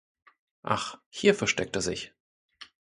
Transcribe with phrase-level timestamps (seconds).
[0.63, 2.11] Ach hier versteckt er sich.